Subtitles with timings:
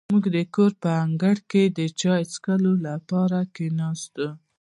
[0.13, 4.27] موږ د کور په انګړ کې د چای څښلو لپاره کېناستو.